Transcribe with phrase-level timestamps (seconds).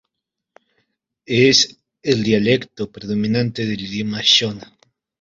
[1.27, 4.75] Es el dialecto predominante del idioma shona.